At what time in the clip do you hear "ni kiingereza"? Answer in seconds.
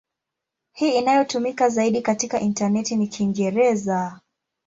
2.95-4.19